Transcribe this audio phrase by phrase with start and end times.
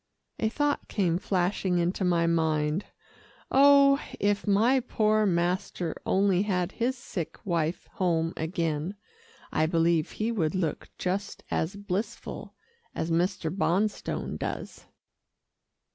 [0.39, 2.85] A thought came flashing into my mind.
[3.51, 4.01] "Oh!
[4.19, 8.95] if my poor master only had his sick wife home again
[9.51, 12.55] I believe he would look just as blissful
[12.95, 13.55] as Mr.
[13.55, 14.87] Bonstone does."